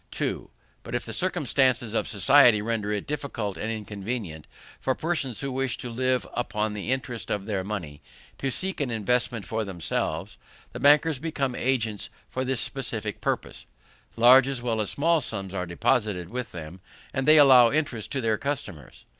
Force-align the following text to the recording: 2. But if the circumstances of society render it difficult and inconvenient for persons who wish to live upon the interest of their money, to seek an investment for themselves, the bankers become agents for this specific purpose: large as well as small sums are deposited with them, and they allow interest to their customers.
2. 0.09 0.49
But 0.81 0.95
if 0.95 1.05
the 1.05 1.13
circumstances 1.13 1.93
of 1.93 2.07
society 2.07 2.59
render 2.59 2.91
it 2.91 3.05
difficult 3.05 3.55
and 3.55 3.69
inconvenient 3.71 4.47
for 4.79 4.95
persons 4.95 5.41
who 5.41 5.51
wish 5.51 5.77
to 5.77 5.91
live 5.91 6.25
upon 6.33 6.73
the 6.73 6.91
interest 6.91 7.29
of 7.29 7.45
their 7.45 7.63
money, 7.63 8.01
to 8.39 8.49
seek 8.49 8.81
an 8.81 8.89
investment 8.89 9.45
for 9.45 9.63
themselves, 9.63 10.37
the 10.71 10.79
bankers 10.79 11.19
become 11.19 11.53
agents 11.53 12.09
for 12.31 12.43
this 12.43 12.61
specific 12.61 13.21
purpose: 13.21 13.67
large 14.15 14.47
as 14.47 14.59
well 14.59 14.81
as 14.81 14.89
small 14.89 15.21
sums 15.21 15.53
are 15.53 15.67
deposited 15.67 16.29
with 16.29 16.51
them, 16.51 16.79
and 17.13 17.27
they 17.27 17.37
allow 17.37 17.69
interest 17.69 18.11
to 18.11 18.21
their 18.21 18.39
customers. 18.39 19.05